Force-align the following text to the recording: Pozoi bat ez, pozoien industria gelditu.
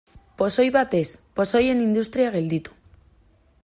Pozoi 0.41 0.65
bat 0.77 0.95
ez, 1.01 1.05
pozoien 1.41 1.85
industria 1.87 2.35
gelditu. 2.39 2.79